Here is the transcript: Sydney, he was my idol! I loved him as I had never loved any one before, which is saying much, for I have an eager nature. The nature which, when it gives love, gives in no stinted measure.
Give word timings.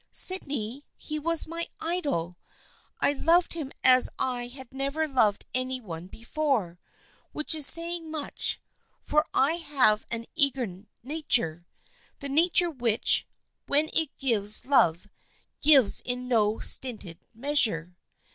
Sydney, 0.11 0.83
he 0.97 1.19
was 1.19 1.45
my 1.45 1.67
idol! 1.79 2.35
I 3.01 3.13
loved 3.13 3.53
him 3.53 3.71
as 3.83 4.09
I 4.17 4.47
had 4.47 4.73
never 4.73 5.07
loved 5.07 5.45
any 5.53 5.79
one 5.79 6.07
before, 6.07 6.79
which 7.33 7.53
is 7.53 7.67
saying 7.67 8.09
much, 8.09 8.59
for 8.99 9.23
I 9.31 9.57
have 9.57 10.07
an 10.09 10.25
eager 10.33 10.85
nature. 11.03 11.67
The 12.19 12.29
nature 12.29 12.71
which, 12.71 13.27
when 13.67 13.91
it 13.93 14.17
gives 14.17 14.65
love, 14.65 15.07
gives 15.61 15.99
in 15.99 16.27
no 16.27 16.57
stinted 16.57 17.19
measure. 17.35 17.95